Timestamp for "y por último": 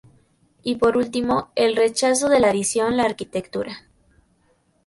0.63-1.51